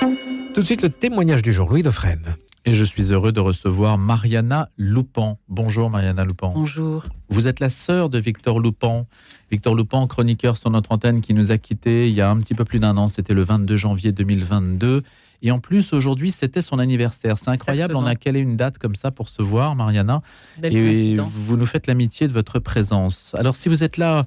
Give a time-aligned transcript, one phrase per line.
[0.00, 2.36] Tout de suite, le témoignage du jour, Louis Dauphren.
[2.64, 5.38] Et je suis heureux de recevoir Mariana Loupan.
[5.48, 6.52] Bonjour Mariana Loupan.
[6.54, 7.06] Bonjour.
[7.30, 9.06] Vous êtes la sœur de Victor Loupan.
[9.50, 12.54] Victor Loupan, chroniqueur sur notre antenne, qui nous a quittés il y a un petit
[12.54, 13.08] peu plus d'un an.
[13.08, 15.02] C'était le 22 janvier 2022.
[15.42, 17.38] Et en plus, aujourd'hui, c'était son anniversaire.
[17.38, 20.20] C'est incroyable, on a calé une date comme ça pour se voir, Mariana.
[20.62, 23.34] et vous nous faites l'amitié de votre présence.
[23.38, 24.26] Alors, si vous êtes là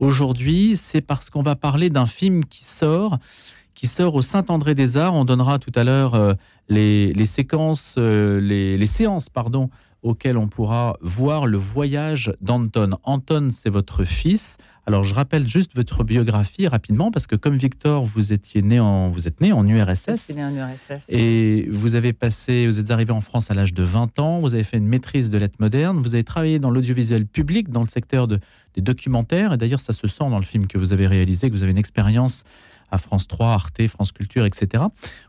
[0.00, 3.18] aujourd'hui, c'est parce qu'on va parler d'un film qui sort
[3.74, 5.14] qui sort au Saint-André-des-Arts.
[5.14, 6.34] On donnera tout à l'heure euh,
[6.68, 9.70] les, séquences, euh, les, séances, pardon,
[10.02, 12.96] auxquelles on pourra voir le voyage d'Anton.
[13.02, 14.56] Anton, c'est votre fils.
[14.86, 19.10] Alors, je rappelle juste votre biographie rapidement, parce que comme Victor, vous étiez né en,
[19.10, 20.34] vous êtes né en URSS.
[20.34, 21.08] né en URSS.
[21.10, 24.40] Et vous avez passé, vous êtes arrivé en France à l'âge de 20 ans.
[24.40, 25.98] Vous avez fait une maîtrise de lettres modernes.
[25.98, 28.40] Vous avez travaillé dans l'audiovisuel public, dans le secteur de,
[28.74, 29.52] des documentaires.
[29.52, 31.72] Et d'ailleurs, ça se sent dans le film que vous avez réalisé, que vous avez
[31.72, 32.44] une expérience
[32.90, 34.84] à France 3, Arte, France Culture, etc.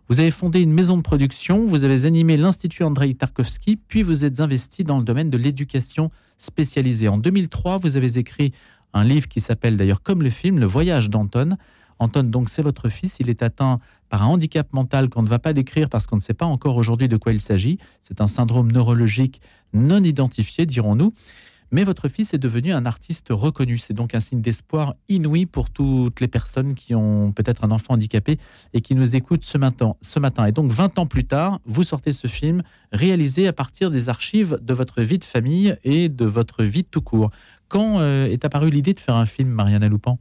[0.09, 4.25] Vous avez fondé une maison de production, vous avez animé l'Institut Andrei Tarkovsky, puis vous
[4.25, 7.07] êtes investi dans le domaine de l'éducation spécialisée.
[7.07, 8.51] En 2003, vous avez écrit
[8.93, 11.57] un livre qui s'appelle d'ailleurs comme le film, Le voyage d'Anton.
[11.99, 13.17] Anton, donc, c'est votre fils.
[13.19, 16.21] Il est atteint par un handicap mental qu'on ne va pas décrire parce qu'on ne
[16.21, 17.77] sait pas encore aujourd'hui de quoi il s'agit.
[18.01, 19.39] C'est un syndrome neurologique
[19.73, 21.13] non identifié, dirons-nous
[21.71, 23.77] mais votre fils est devenu un artiste reconnu.
[23.77, 27.93] C'est donc un signe d'espoir inouï pour toutes les personnes qui ont peut-être un enfant
[27.93, 28.37] handicapé
[28.73, 29.95] et qui nous écoutent ce matin.
[30.45, 32.61] Et donc 20 ans plus tard, vous sortez ce film
[32.91, 37.01] réalisé à partir des archives de votre vie de famille et de votre vie tout
[37.01, 37.31] court.
[37.69, 40.19] Quand euh, est apparue l'idée de faire un film, Mariana Loupan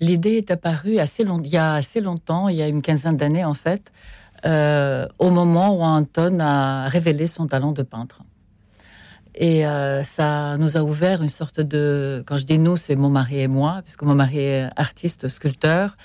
[0.00, 3.44] L'idée est apparue assez il y a assez longtemps, il y a une quinzaine d'années
[3.44, 3.92] en fait,
[4.44, 8.22] euh, au moment où Anton a révélé son talent de peintre.
[9.34, 12.22] Et euh, ça nous a ouvert une sorte de...
[12.26, 15.96] Quand je dis nous, c'est mon mari et moi, puisque mon mari est artiste, sculpteur,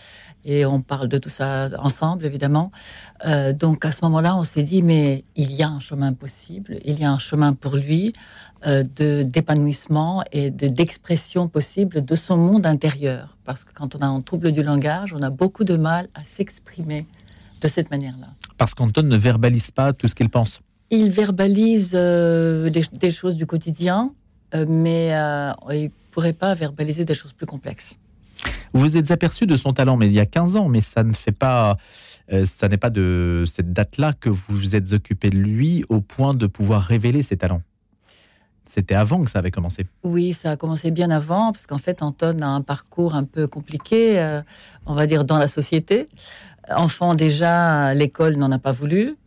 [0.45, 2.71] et on parle de tout ça ensemble, évidemment.
[3.25, 6.79] Euh, donc à ce moment-là, on s'est dit, mais il y a un chemin possible,
[6.85, 8.13] il y a un chemin pour lui
[8.65, 13.37] euh, de d'épanouissement et de d'expression possible de son monde intérieur.
[13.43, 16.23] Parce que quand on a un trouble du langage, on a beaucoup de mal à
[16.23, 17.05] s'exprimer
[17.59, 18.27] de cette manière-là.
[18.57, 20.61] Parce qu'Anton ne verbalise pas tout ce qu'il pense.
[20.89, 24.13] Il verbalise euh, des, choses du quotidien,
[24.53, 27.99] euh, mais euh, il ne pourrait pas verbaliser des choses plus complexes.
[28.71, 31.03] Vous vous êtes aperçu de son talent, mais il y a 15 ans, mais ça
[31.03, 31.77] ne fait pas,
[32.45, 36.33] ça n'est pas de cette date-là que vous vous êtes occupé de lui au point
[36.33, 37.63] de pouvoir révéler ses talents.
[38.69, 39.87] C'était avant que ça avait commencé.
[40.03, 43.47] Oui, ça a commencé bien avant, parce qu'en fait, Anton a un parcours un peu
[43.47, 44.39] compliqué,
[44.85, 46.07] on va dire, dans la société.
[46.69, 49.17] Enfant déjà, l'école n'en a pas voulu.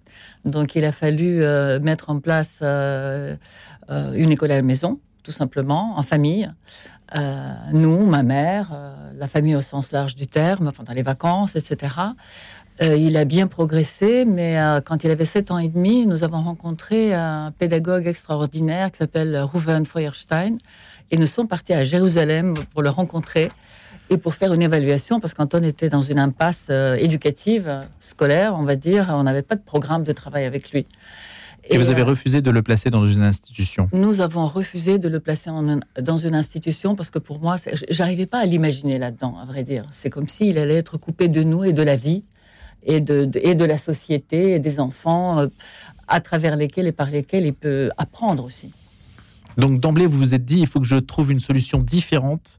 [0.44, 3.36] Donc il a fallu euh, mettre en place euh,
[3.90, 6.50] euh, une école à la maison, tout simplement, en famille.
[7.72, 8.66] nous, ma mère,
[9.14, 11.74] la famille au sens large du terme, pendant les vacances, etc.
[12.80, 14.56] il a bien progressé, mais
[14.86, 19.36] quand il avait 7 ans et demi, nous avons rencontré un pédagogue extraordinaire qui s'appelle
[19.52, 20.56] Ruven Feuerstein,
[21.10, 23.50] et nous sommes partis à Jérusalem pour le rencontrer
[24.10, 28.64] et pour faire une évaluation, parce qu'Anton était dans une impasse euh, éducative, scolaire, on
[28.64, 30.84] va dire, on n'avait pas de programme de travail avec lui.
[31.64, 35.08] Et, vous avez euh, refusé de le placer dans une institution Nous avons refusé de
[35.08, 35.50] le placer
[36.00, 37.56] dans une institution parce que pour moi,
[37.88, 39.84] j'arrivais pas à l'imaginer là-dedans, à vrai dire.
[39.92, 42.22] C'est comme s'il allait être coupé de nous et de la vie
[42.82, 45.46] et de, et de la société et des enfants euh,
[46.08, 48.72] à travers lesquels et par lesquels il peut apprendre aussi.
[49.56, 52.58] Donc d'emblée, vous vous êtes dit, il faut que je trouve une solution différente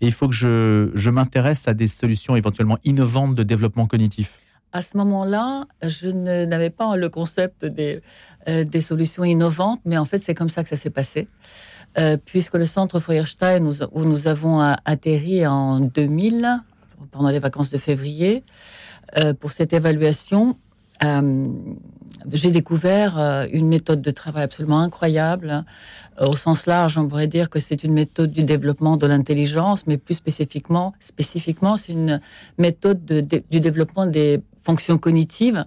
[0.00, 4.38] et il faut que je, je m'intéresse à des solutions éventuellement innovantes de développement cognitif.
[4.72, 8.00] À ce moment-là, je n'avais pas le concept des,
[8.48, 11.26] euh, des, solutions innovantes, mais en fait, c'est comme ça que ça s'est passé.
[11.98, 16.62] Euh, puisque le centre Feuerstein, où nous avons atterri en 2000,
[17.10, 18.44] pendant les vacances de février,
[19.16, 20.56] euh, pour cette évaluation,
[21.02, 21.52] euh,
[22.32, 25.64] j'ai découvert euh, une méthode de travail absolument incroyable.
[26.20, 29.86] Euh, au sens large, on pourrait dire que c'est une méthode du développement de l'intelligence,
[29.86, 32.20] mais plus spécifiquement, spécifiquement, c'est une
[32.58, 35.64] méthode du développement des fonctions cognitives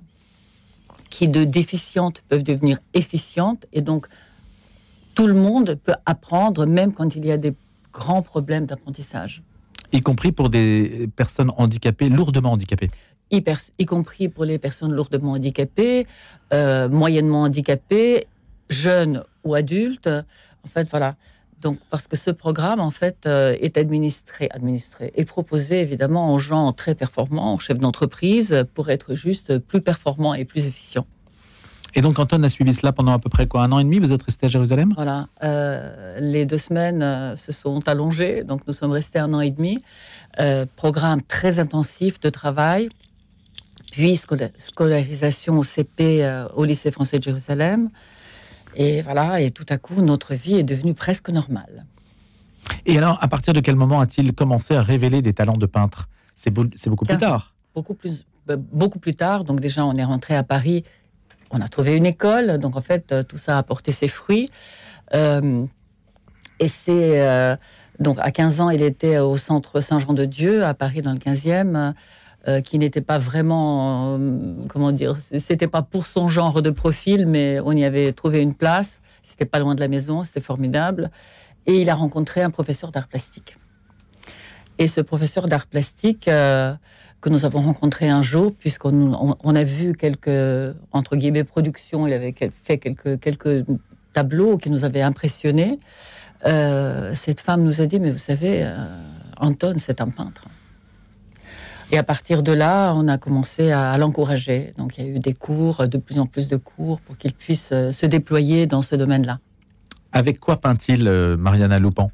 [1.09, 4.07] qui de déficientes peuvent devenir efficientes et donc
[5.15, 7.53] tout le monde peut apprendre même quand il y a des
[7.93, 9.43] grands problèmes d'apprentissage.
[9.93, 12.89] Y compris pour des personnes handicapées, lourdement handicapées
[13.31, 16.05] y compris pour les personnes lourdement handicapées,
[16.53, 18.27] euh, moyennement handicapées,
[18.69, 20.09] jeunes ou adultes.
[20.65, 21.15] En fait, voilà.
[21.61, 26.39] Donc, parce que ce programme, en fait, euh, est administré, administré et proposé évidemment aux
[26.39, 31.05] gens très performants, aux chefs d'entreprise, pour être juste plus performants et plus efficients.
[31.93, 33.99] Et donc, Anton a suivi cela pendant à peu près quoi Un an et demi
[33.99, 34.93] Vous êtes resté à Jérusalem?
[34.95, 35.27] Voilà.
[35.43, 39.83] Euh, les deux semaines se sont allongées, donc nous sommes restés un an et demi.
[40.77, 42.87] programme très intensif de travail,
[43.91, 47.89] puis scolarisation au CP euh, au lycée français de Jérusalem.
[48.75, 51.85] Et voilà, et tout à coup, notre vie est devenue presque normale.
[52.85, 56.07] Et alors, à partir de quel moment a-t-il commencé à révéler des talents de peintre?
[56.35, 57.53] C'est beaucoup plus tard.
[57.75, 59.43] Beaucoup plus, bah, beaucoup plus tard.
[59.43, 60.83] Donc déjà, on est rentré à Paris.
[61.51, 62.59] On a trouvé une école.
[62.59, 64.49] Donc en fait, tout ça a porté ses fruits.
[65.13, 65.65] Euh,
[66.59, 67.57] et c'est
[67.99, 71.93] donc à 15 ans, il était au centre Saint-Jean-de-Dieu à Paris dans le 15e.
[72.47, 77.27] Euh, qui n'était pas vraiment, euh, comment dire, c'était pas pour son genre de profil,
[77.27, 78.99] mais on y avait trouvé une place.
[79.21, 81.11] C'était pas loin de la maison, c'était formidable.
[81.67, 83.57] Et il a rencontré un professeur d'art plastique.
[84.79, 86.73] Et ce professeur d'art plastique euh,
[87.21, 92.13] que nous avons rencontré un jour, puisqu'on on, a vu quelques entre guillemets productions, il
[92.13, 92.33] avait
[92.63, 93.65] fait quelques
[94.13, 95.79] tableaux qui nous avaient impressionnés.
[96.43, 98.67] cette femme nous a dit, mais vous savez,
[99.37, 100.47] Anton, c'est un peintre.
[101.91, 104.73] Et à partir de là, on a commencé à, l'encourager.
[104.77, 107.33] Donc il y a eu des cours, de plus en plus de cours pour qu'il
[107.33, 109.39] puisse euh, se déployer dans ce domaine-là.
[110.13, 112.09] Avec quoi peint-il, euh, Mariana Loupan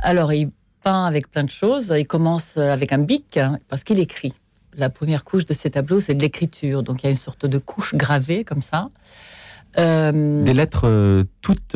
[0.00, 0.50] Alors il
[0.82, 1.94] peint avec plein de choses.
[1.98, 4.34] Il commence avec un bic hein, parce qu'il écrit.
[4.76, 6.82] La première couche de ses tableaux, c'est de l'écriture.
[6.82, 8.90] Donc il y a une sorte de couche gravée comme ça.
[9.78, 11.74] Euh, des lettres toutes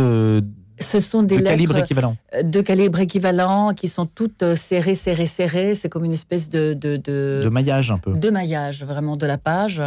[0.80, 2.16] ce sont des de lettres calibre équivalent.
[2.34, 5.74] Euh, de calibre équivalent qui sont toutes euh, serrées, serrées, serrées.
[5.74, 8.12] C'est comme une espèce de, de, de, maillage un peu.
[8.12, 9.82] De maillage vraiment de la page.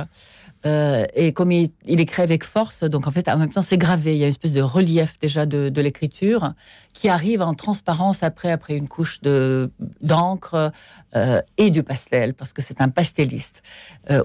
[0.66, 4.16] Euh, et comme il, écrit avec force, donc en fait en même temps c'est gravé.
[4.16, 6.54] Il y a une espèce de relief déjà de, de l'écriture
[6.94, 9.70] qui arrive en transparence après après une couche de
[10.02, 10.72] d'encre
[11.58, 13.62] et du pastel parce que c'est un pastelliste.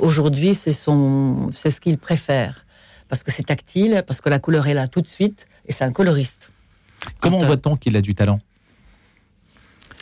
[0.01, 2.65] Aujourd'hui c'est son c'est ce qu'il préfère
[3.13, 5.85] parce que c'est tactile, parce que la couleur est là tout de suite et c'est
[5.85, 6.52] un coloriste.
[7.21, 8.41] Comment voit-on qu'il a du talent?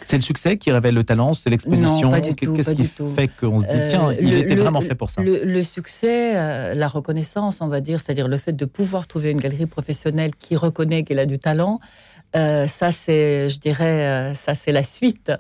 [0.04, 2.10] C'est le succès qui révèle le talent, c'est l'exposition.
[2.10, 6.36] Qu'est-ce qui fait qu'on se dit tiens, il était vraiment fait pour ça le, succès,
[6.36, 10.32] euh, la reconnaissance, on va dire, c'est-à-dire le fait de pouvoir trouver une galerie professionnelle
[10.34, 11.80] qui reconnaît qu'il a du talent,
[12.34, 15.32] euh, ça c'est, je dirais, euh, ça c'est la suite.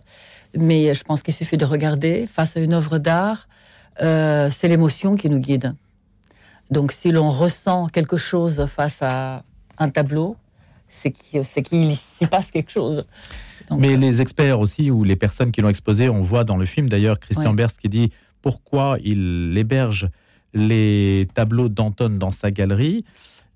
[0.56, 3.48] Mais je pense qu'il suffit de regarder face à une œuvre d'art,
[3.98, 5.74] c'est l'émotion qui nous guide.
[6.70, 9.42] Donc si l'on ressent quelque chose face à
[9.78, 10.36] un tableau,
[10.90, 11.12] c'est
[11.62, 13.06] qu'il s'y passe quelque chose.
[13.70, 16.66] Mais euh, les experts aussi, ou les personnes qui l'ont exposé, on voit dans le
[16.66, 18.10] film d'ailleurs Christian Berst qui dit
[18.42, 20.08] pourquoi il héberge
[20.52, 23.04] les tableaux d'Anton dans sa galerie.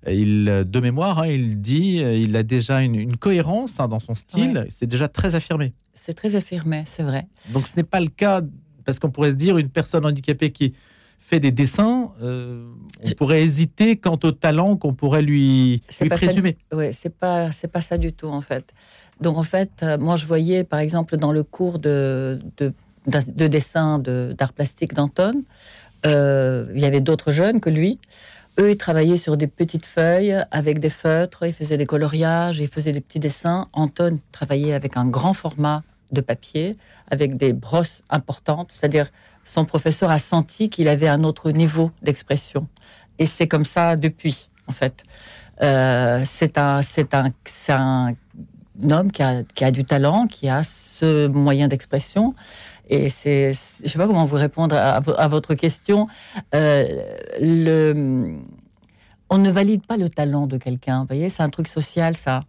[0.07, 4.67] Il, de mémoire, hein, il dit il a déjà une, cohérence hein, dans son style,
[4.69, 5.73] c'est déjà très affirmé.
[5.93, 7.27] C'est très affirmé, c'est vrai.
[7.51, 8.41] Donc ce n'est pas le cas,
[8.85, 10.73] parce qu'on pourrait se dire une personne handicapée qui
[11.25, 12.67] fait des dessins, euh,
[13.03, 16.55] on pourrait hésiter quant au talent qu'on pourrait lui, lui présumer.
[16.71, 18.73] Oui, c'est pas c'est pas ça du tout en fait.
[19.21, 22.73] Donc en fait, euh, moi je voyais par exemple dans le cours de de,
[23.07, 25.43] de dessin d'art plastique d'Anton,
[26.05, 27.99] euh, il y avait d'autres jeunes que lui.
[28.59, 32.69] Eux, ils travaillaient sur des petites feuilles avec des feutres, ils faisaient des coloriages, ils
[32.69, 33.67] faisaient des petits dessins.
[33.73, 36.77] Anton travaillait avec un grand format de papier,
[37.09, 39.09] avec des brosses importantes, c'est-à-dire
[39.45, 42.67] son professeur a senti qu'il avait un autre niveau d'expression.
[43.19, 45.03] Et c'est comme ça depuis, en fait.
[45.61, 46.81] Euh, c'est un,
[47.13, 47.31] un,
[47.69, 48.15] un,
[48.91, 52.33] homme qui a, qui a, du talent, qui a ce moyen d'expression.
[52.89, 56.07] Et c'est, je sais pas comment vous répondre à, votre question.
[56.53, 56.85] Euh,
[57.39, 58.35] le,
[59.29, 61.01] on ne valide pas le talent de quelqu'un.
[61.01, 62.41] Vous voyez, c'est un truc social, ça.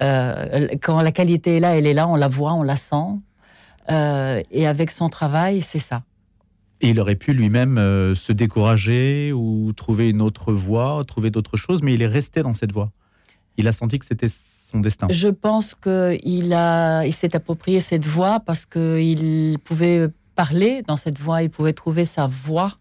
[0.00, 3.18] Euh, quand la qualité est là, elle est là, on la voit, on la sent.
[3.90, 6.02] et avec son travail, c'est ça.
[6.80, 11.56] Et il aurait pu lui-même euh, se décourager ou trouver une autre voie, trouver d'autres
[11.56, 12.90] choses, mais il est resté dans cette voie.
[13.56, 15.08] Il a senti que c'était son destin.
[15.10, 21.18] Je pense qu'il a, il s'est approprié cette voie parce qu'il pouvait parler dans cette
[21.18, 22.78] voie, il pouvait trouver sa voix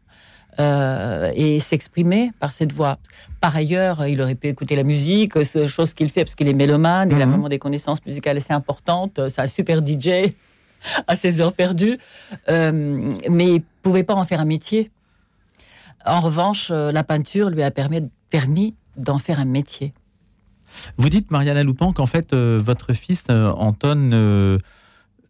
[0.59, 2.99] euh, et s'exprimer par cette voix.
[3.41, 7.09] Par ailleurs, il aurait pu écouter la musique, chose qu'il fait parce qu'il est mélomane,
[7.09, 7.31] il a mhm.
[7.31, 10.33] vraiment des connaissances musicales assez importantes, c'est un super DJ
[11.07, 11.97] à ses heures perdues,
[12.49, 14.91] euh, mais il pouvait pas en faire un métier.
[16.05, 19.93] En revanche, euh, la peinture lui a permis, permis d'en faire un métier.
[20.97, 24.59] Vous dites, Mariana Loupan, qu'en fait, euh, votre fils, Anton,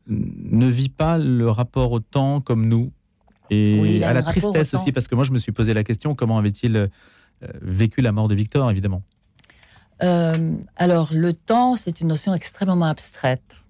[0.10, 2.92] ne vit pas le rapport au temps comme nous.
[3.50, 6.38] Et à la tristesse aussi, parce que moi, je me suis posé la question, comment
[6.38, 6.89] avait-il
[7.62, 9.04] vécu la mort de Victor, évidemment?
[10.00, 13.63] Alors, le temps, c'est une notion extrêmement abstraite.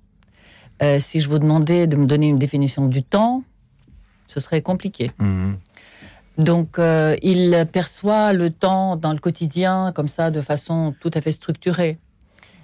[0.82, 3.44] Euh, si je vous demandais de me donner une définition du temps,
[4.28, 5.12] ce serait compliqué.
[5.20, 5.58] Mhm.
[6.38, 11.22] Donc, euh, il perçoit le temps dans le quotidien comme ça, de façon tout à
[11.22, 11.98] fait structurée.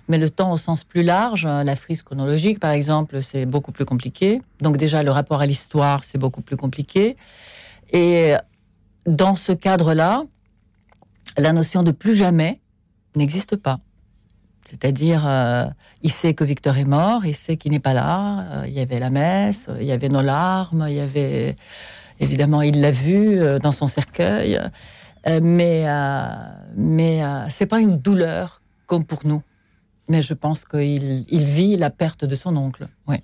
[0.10, 3.86] Mais le temps au sens plus large, la frise chronologique, par exemple, c'est beaucoup plus
[3.86, 4.42] compliqué.
[4.60, 7.16] Donc déjà, le rapport à l'histoire, c'est beaucoup plus compliqué.
[7.92, 8.34] Et
[9.06, 10.24] dans ce cadre-là,
[11.38, 12.60] la notion de plus jamais
[13.16, 13.80] n'existe pas.
[14.70, 15.66] C'est-à-dire, euh,
[16.02, 18.62] il sait que Victor est mort, il sait qu'il n'est pas là.
[18.62, 21.56] euh, il y avait la messe, il y avait nos larmes, il y avait
[22.20, 24.60] évidemment, il l'a vu euh, dans son cercueil,
[25.42, 25.86] mais
[26.76, 29.42] mais c'est pas une douleur comme pour nous.
[30.10, 32.88] Mais je pense qu'il il vit la perte de son oncle.
[33.08, 33.18] Oui,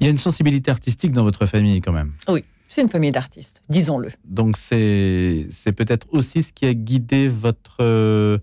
[0.00, 2.12] Il y a une sensibilité artistique dans votre famille quand même.
[2.66, 4.10] c'est une famille d'artistes, disons-le.
[4.24, 8.40] Donc c'est peut-être aussi ce qui a guidé votre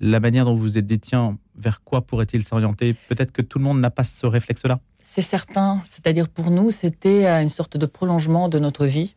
[0.00, 2.94] la manière dont vous êtes dit tiens vers quoi pourrait-il s'orienter?
[3.08, 4.80] Peut-être que tout le monde n'a pas ce réflexe-là.
[5.02, 5.82] C'est certain.
[5.84, 9.14] C'est-à-dire pour nous, c'était euh, une sorte de prolongement de notre vie.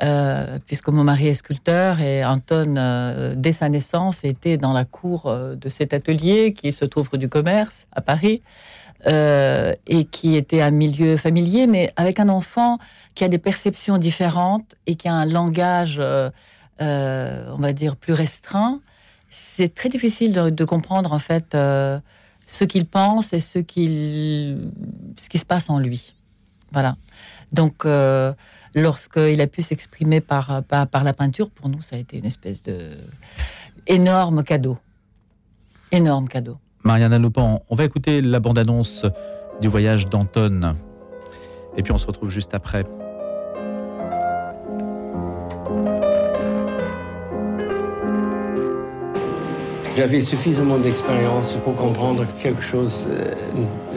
[0.00, 4.84] Euh, puisque mon mari est sculpteur et Anton, euh, dès sa naissance, était dans la
[4.84, 8.42] cour de cet atelier qui se trouve rue du Commerce à Paris
[9.06, 12.78] et qui était un milieu familier, mais avec un enfant
[13.14, 16.00] qui a des perceptions différentes et qui a un langage,
[16.80, 18.80] on va dire, plus restreint.
[19.30, 21.98] C'est très difficile de, comprendre en fait euh,
[22.46, 24.70] ce qu'il pense et ce, qu'il,
[25.16, 26.14] ce qui se passe en lui.
[26.72, 26.96] Voilà.
[27.52, 28.32] Donc, euh,
[28.74, 32.26] lorsqu'il a pu s'exprimer par, par, par la peinture, pour nous, ça a été une
[32.26, 32.96] espèce de
[33.86, 34.78] énorme cadeau.
[35.92, 36.58] Énorme cadeau.
[36.84, 39.06] Mariana Lopan, on va écouter la bande-annonce
[39.60, 40.74] du voyage d'Anton.
[41.76, 42.84] Et puis on se retrouve juste après.
[49.98, 53.34] J'avais suffisamment d'expérience pour comprendre que quelque chose euh,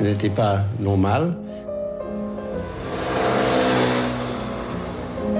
[0.02, 1.36] n'était pas normal.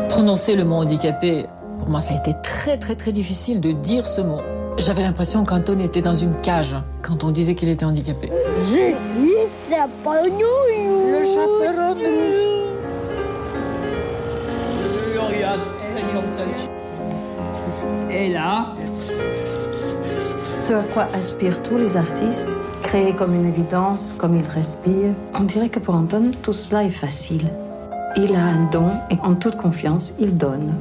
[0.10, 1.48] Prononcer le mot handicapé,
[1.80, 4.42] pour moi, ça a été très, très, très difficile de dire ce mot.
[4.78, 8.30] J'avais l'impression qu'Anton était dans une cage quand on disait qu'il était handicapé.
[8.70, 9.34] Je suis
[9.68, 12.02] chaperon Le chaperon de
[18.14, 18.76] Et là,
[20.72, 22.48] Ce à quoi aspirent tous les artistes,
[22.82, 26.90] créer comme une évidence, comme ils respirent, on dirait que pour Anton, tout cela est
[26.90, 27.50] facile.
[28.16, 30.74] Il a un don et en toute confiance, il donne.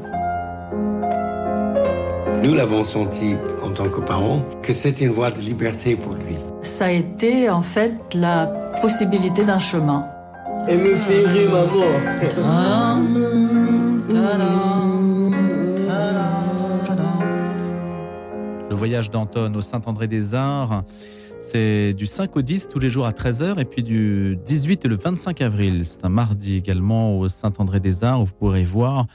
[2.44, 6.36] Nous l'avons senti en tant que parents que c'était une voie de liberté pour lui.
[6.62, 8.46] Ça a été en fait la
[8.80, 10.06] possibilité d'un chemin.
[10.68, 11.90] Elle me fait rire, maman.
[13.12, 13.29] Le
[18.80, 20.84] voyage d'Anton au Saint-André-des-Arts,
[21.38, 24.88] c'est du 5 au 10 tous les jours à 13h et puis du 18 et
[24.88, 25.84] le 25 avril.
[25.84, 29.06] C'est un mardi également au Saint-André-des-Arts où vous pourrez voir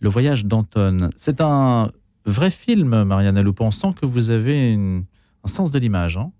[0.00, 1.10] le voyage d'Anton.
[1.14, 1.92] C'est un
[2.26, 3.54] vrai film, Mariana Loup.
[3.60, 6.16] On sent que vous avez un sens de l'image.
[6.16, 6.32] hein.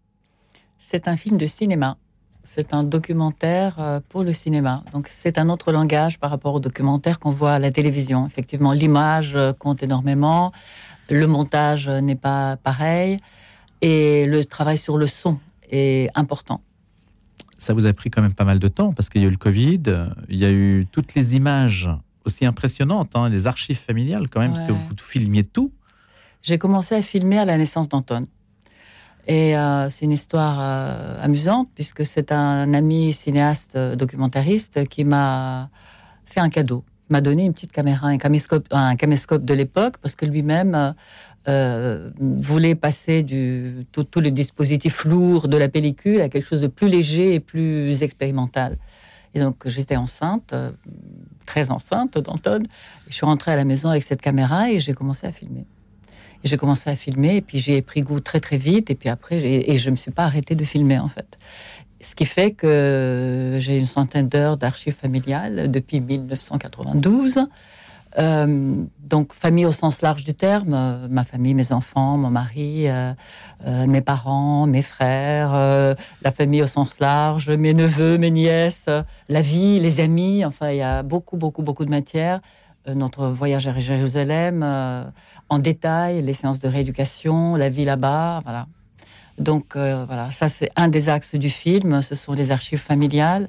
[0.80, 1.96] C'est un film de cinéma.
[2.42, 4.82] C'est un documentaire euh, pour le cinéma.
[4.92, 8.26] Donc c'est un autre langage par rapport au documentaire qu'on voit à la télévision.
[8.26, 10.52] Effectivement, l'image euh, compte énormément,
[11.10, 13.18] le montage n'est pas pareil
[13.80, 15.38] et le travail sur le son
[15.70, 16.60] est important.
[17.58, 19.30] Ça vous a pris quand même pas mal de temps parce qu'il y a eu
[19.30, 19.82] le Covid,
[20.28, 21.88] il y a eu toutes les images
[22.24, 25.72] aussi impressionnantes, hein, les archives familiales quand même, parce que vous filmiez tout.
[26.42, 28.26] J'ai commencé à filmer à la naissance d'Anton.
[29.26, 35.04] Et euh, c'est une histoire euh, amusante puisque c'est un ami cinéaste euh, documentariste qui
[35.04, 35.70] m'a
[36.26, 36.84] fait un cadeau.
[37.10, 40.92] M'a donné une petite caméra, un caméscope, un caméscope de l'époque parce que lui-même euh,
[41.48, 46.62] euh, voulait passer du tout, tout le dispositif lourd de la pellicule à quelque chose
[46.62, 48.78] de plus léger et plus expérimental.
[49.34, 50.70] Et donc j'étais enceinte, euh,
[51.44, 52.62] très enceinte d'Anton.
[52.62, 55.66] Et Je suis rentrée à la maison avec cette caméra et j'ai commencé à filmer.
[56.42, 59.08] Et j'ai commencé à filmer, et puis j'ai pris goût très très vite, et puis
[59.08, 61.38] après, j'ai- et je me suis pas arrêtée de filmer en fait.
[62.04, 67.46] Ce qui fait que j'ai une centaine d'heures d'archives familiales depuis 1992.
[68.16, 73.12] Euh, donc famille au sens large du terme, ma famille, mes enfants, mon mari, euh,
[73.66, 75.52] euh, mes parents, mes frères,
[76.22, 78.86] la famille au sens large, mes neveux, mes nièces,
[79.28, 82.40] la vie, les amis, enfin il y a beaucoup beaucoup beaucoup de matière.
[82.86, 84.62] Notre voyage à Jérusalem,
[85.48, 88.66] en détail, les séances de rééducation, la vie là-bas, voilà.
[89.38, 93.48] Donc euh, voilà, ça c'est un des axes du film, ce sont les archives familiales.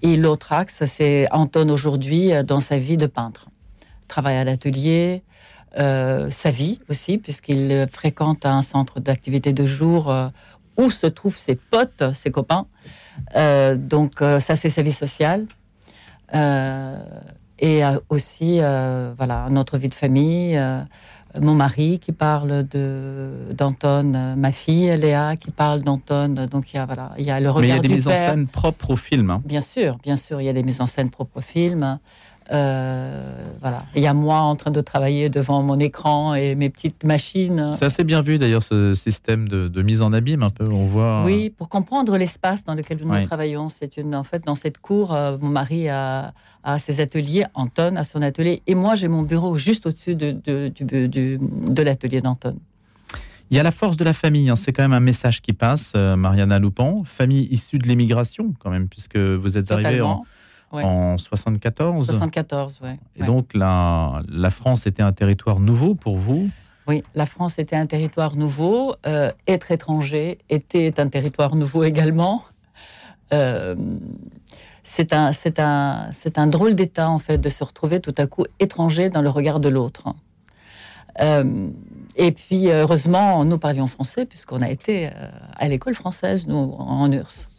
[0.00, 3.48] Et l'autre axe, c'est Anton aujourd'hui euh, dans sa vie de peintre.
[4.06, 5.22] Travail à l'atelier,
[5.78, 10.14] euh, sa vie aussi, puisqu'il fréquente un centre d'activité de jour
[10.78, 12.66] où se trouvent ses potes, ses copains.
[13.34, 15.46] Donc ça c'est sa vie sociale.
[17.60, 20.58] Et aussi, voilà, notre vie de famille.
[21.42, 26.48] Mon mari qui parle de d'Anton, euh, ma fille Léa qui parle d'Anton.
[26.50, 27.94] Donc il y a voilà, il y a le regard Mais il y a des
[27.94, 29.30] mises en scène propres au film.
[29.30, 29.42] hein.
[29.44, 31.98] Bien sûr, bien sûr, il y a des mises en scène propres au film.
[32.50, 33.82] Euh, voilà.
[33.94, 37.70] Il y a moi en train de travailler devant mon écran et mes petites machines.
[37.72, 40.64] C'est assez bien vu d'ailleurs ce système de, mise en abîme un peu.
[40.70, 41.24] On voit.
[41.24, 43.68] Oui, pour comprendre l'espace dans lequel nous travaillons.
[43.68, 46.32] C'est une en fait dans cette cour, euh, mon mari a,
[46.64, 50.32] a, ses ateliers, Anton a son atelier et moi j'ai mon bureau juste au-dessus de,
[50.32, 52.56] de, de l'atelier d'Anton.
[53.50, 54.56] Il y a la force de la famille, hein.
[54.56, 58.70] c'est quand même un message qui passe, euh, Mariana Loupan, famille issue de l'émigration quand
[58.70, 60.26] même, puisque vous êtes arrivée en,
[60.72, 62.06] en 74.
[62.06, 62.90] 74, oui.
[63.16, 66.50] Et donc la, la France était un territoire nouveau pour vous?
[66.86, 68.94] Oui, la France était un territoire nouveau.
[69.06, 72.42] Euh, être étranger était un territoire nouveau également.
[73.34, 73.76] Euh,
[74.84, 78.26] c'est un, c'est un, c'est un drôle d'état en fait de se retrouver tout à
[78.26, 80.04] coup étranger dans le regard de l'autre.
[81.20, 81.68] Euh,
[82.16, 85.10] et puis heureusement, nous parlions français puisqu'on a été
[85.56, 87.50] à l'école française nous en URSS.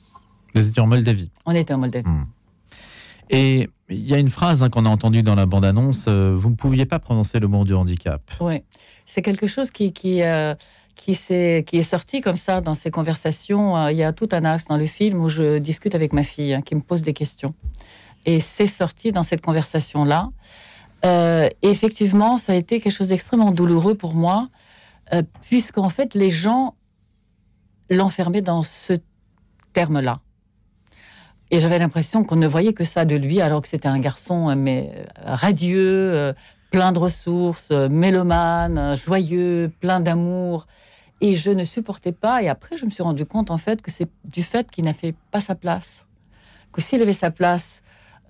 [0.55, 1.29] Vous étiez en Moldavie?
[1.45, 2.09] On était en Moldavie.
[2.09, 2.25] Hmm.
[3.29, 6.49] Et il y a une phrase hein, qu'on a entendue dans la bande-annonce, euh, vous
[6.49, 8.21] ne pouviez pas prononcer le mot du handicap.
[8.39, 8.63] Oui,
[9.05, 10.55] c'est quelque chose qui, euh,
[10.95, 13.77] qui est sorti comme ça dans ces conversations.
[13.77, 16.23] Euh, il y a tout un axe dans le film où je discute avec ma
[16.23, 17.53] fille hein, qui me pose des questions.
[18.25, 20.29] Et c'est sorti dans cette conversation-là.
[21.03, 24.45] et effectivement, ça a été quelque chose d'extrêmement douloureux pour moi,
[25.41, 26.75] puisqu'en fait, les gens
[27.89, 28.93] l'enfermaient dans ce
[29.71, 30.19] terme-là.
[31.51, 34.49] Et j'avais l'impression qu'on ne voyait que ça de lui, alors que c'était un garçon
[34.49, 36.33] euh, mais euh, radieux, euh,
[36.69, 40.67] plein de ressources, mélomane, joyeux, plein d'amour.
[41.21, 42.43] Et je ne supportais pas.
[42.43, 44.93] Et après, je me suis rendu compte en fait que c'est du fait qu'il n'a
[44.93, 46.05] fait pas sa place.
[46.71, 47.81] Que s'il avait sa place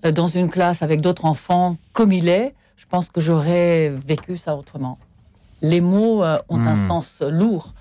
[0.02, 4.56] dans une classe avec d'autres enfants comme il est, je pense que j'aurais vécu ça
[4.56, 4.98] autrement.
[5.60, 6.88] Les mots ont un hmm.
[6.88, 7.74] sens lourd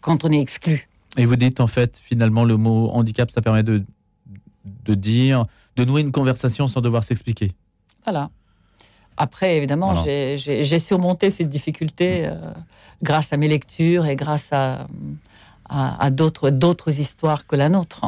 [0.00, 0.86] quand on est exclu.
[1.18, 3.84] Et vous dites en fait, finalement, le mot handicap, ça permet de
[4.86, 5.44] de dire,
[5.76, 7.52] de nouer une conversation sans devoir s'expliquer.
[8.04, 8.30] Voilà.
[9.16, 12.34] Après, évidemment, j'ai surmonté cette difficulté euh,
[13.02, 14.86] grâce à mes lectures et grâce à,
[15.68, 18.04] à, d'autres histoires que la nôtre.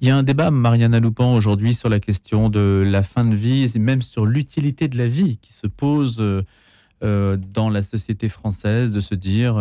[0.00, 3.34] Il y a un débat, Mariana Loupan, aujourd'hui sur la question de la fin de
[3.34, 6.44] vie, et même sur l'utilité de la vie qui se pose euh,
[7.02, 9.56] euh, dans la société française, de se dire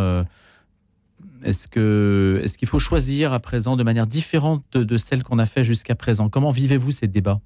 [1.46, 5.46] est-ce que est-ce qu'il faut choisir à présent de manière différente de, celle qu'on a
[5.46, 6.28] fait jusqu'à présent?
[6.28, 7.40] Comment vivez-vous ces débats?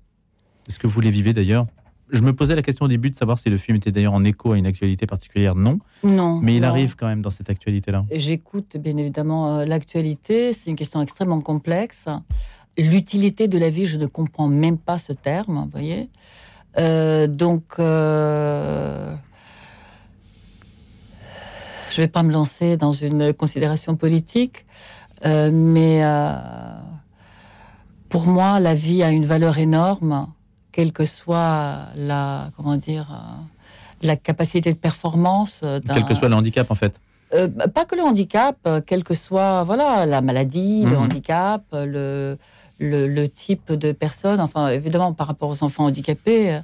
[0.67, 1.67] Est-ce que vous les vivez d'ailleurs?
[2.12, 4.23] Je me posais la question au début de savoir si le film était d'ailleurs en
[4.23, 5.53] écho à une actualité particulière.
[5.53, 5.79] Non.
[6.03, 6.39] Non.
[6.41, 8.05] Mais il arrive quand même dans cette actualité-là.
[8.12, 10.53] J'écoute bien évidemment euh, l'actualité.
[10.53, 12.07] C'est une question extrêmement complexe.
[12.77, 16.09] L'utilité de la vie, je ne comprends même pas ce terme, vous voyez.
[16.77, 19.13] Euh, donc, euh,
[21.99, 24.65] je ne vais pas me lancer dans une considération politique,
[25.25, 26.33] euh, mais euh,
[28.07, 30.27] pour moi, la vie a une valeur énorme,
[30.71, 35.65] quelle que soit la, comment dire, euh, la capacité de performance.
[35.93, 36.93] Quel que soit le handicap, en fait.
[37.73, 38.55] pas que le handicap,
[38.88, 41.03] quel que soit voilà la maladie, le mhm.
[41.03, 42.38] handicap, le,
[42.79, 44.39] le, le, type de personne.
[44.39, 46.62] Enfin, évidemment, par rapport aux enfants handicapés,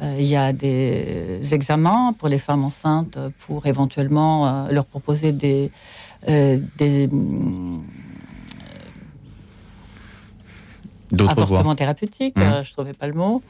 [0.00, 5.72] il y a des examens pour les femmes enceintes pour éventuellement euh, leur proposer des,
[6.28, 7.08] euh, des
[11.18, 12.34] avortements thérapeutiques.
[12.36, 13.42] je ne trouvais pas le mot.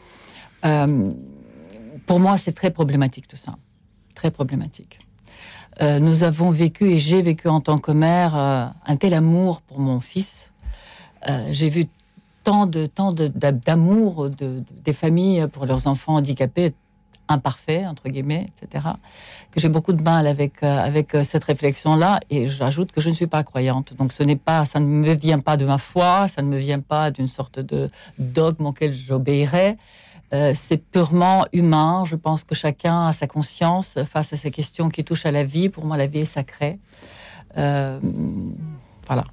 [2.06, 3.56] pour moi, c'est très problématique tout ça.
[4.14, 4.98] Très problématique.
[5.80, 10.00] nous avons vécu et j'ai vécu en tant que mère un tel amour pour mon
[10.00, 10.50] fils.
[11.50, 11.86] j'ai vu
[12.48, 16.72] tant de tant d'amour de, des familles pour leurs enfants handicapés
[17.28, 18.86] imparfaits entre guillemets, etc.
[19.50, 23.10] Que j'ai beaucoup de mal avec euh, avec euh, cette réflexion-là et j'ajoute que je
[23.10, 23.92] ne suis pas croyante.
[23.98, 26.56] Donc ce n'est pas, ça ne me vient pas de ma foi, ça ne me
[26.56, 29.76] vient pas d'une sorte de dogme auquel j'obéirais.
[30.32, 32.04] Euh, c'est purement humain.
[32.06, 35.44] Je pense que chacun a sa conscience face à ces questions qui touchent à la
[35.44, 35.68] vie.
[35.68, 36.78] Pour moi, la vie est sacrée.
[37.54, 39.24] voilà.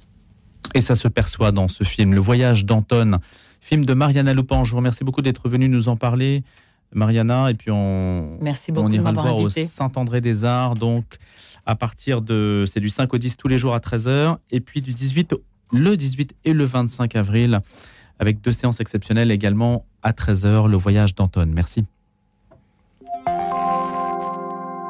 [0.76, 3.18] Et ça se perçoit dans ce film, Le voyage d'Anton,
[3.62, 4.64] film de Mariana Loupan.
[4.64, 6.44] Je vous remercie beaucoup d'être venue nous en parler,
[6.92, 7.50] Mariana.
[7.50, 10.74] Et puis on, Merci on ira le voir au Saint-André des Arts.
[10.74, 11.16] Donc
[11.64, 12.66] à partir de.
[12.70, 14.36] C'est du 5 au 10 tous les jours à 13h.
[14.50, 15.34] Et puis du 18,
[15.72, 17.60] le 18 et le 25 avril,
[18.18, 21.50] avec deux séances exceptionnelles également à 13h, Le voyage d'Anton.
[21.54, 21.86] Merci.